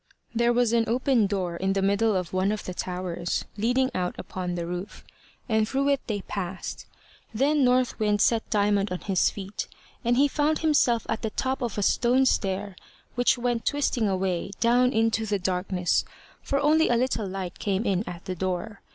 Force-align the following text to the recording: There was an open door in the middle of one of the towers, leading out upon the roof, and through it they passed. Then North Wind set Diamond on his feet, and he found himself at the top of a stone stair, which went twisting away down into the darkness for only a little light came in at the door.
There 0.33 0.51
was 0.51 0.73
an 0.73 0.85
open 0.89 1.27
door 1.27 1.55
in 1.57 1.73
the 1.73 1.81
middle 1.83 2.15
of 2.15 2.33
one 2.33 2.51
of 2.51 2.63
the 2.63 2.73
towers, 2.73 3.45
leading 3.55 3.91
out 3.93 4.15
upon 4.17 4.55
the 4.55 4.65
roof, 4.65 5.03
and 5.47 5.69
through 5.69 5.89
it 5.89 6.01
they 6.07 6.21
passed. 6.23 6.87
Then 7.35 7.63
North 7.63 7.99
Wind 7.99 8.19
set 8.19 8.49
Diamond 8.49 8.91
on 8.91 9.01
his 9.01 9.29
feet, 9.29 9.67
and 10.03 10.17
he 10.17 10.27
found 10.27 10.57
himself 10.65 11.05
at 11.07 11.21
the 11.21 11.29
top 11.29 11.61
of 11.61 11.77
a 11.77 11.83
stone 11.83 12.25
stair, 12.25 12.75
which 13.13 13.37
went 13.37 13.63
twisting 13.63 14.09
away 14.09 14.49
down 14.59 14.91
into 14.91 15.27
the 15.27 15.37
darkness 15.37 16.03
for 16.41 16.59
only 16.59 16.89
a 16.89 16.97
little 16.97 17.27
light 17.27 17.59
came 17.59 17.83
in 17.85 18.03
at 18.09 18.25
the 18.25 18.33
door. 18.33 18.81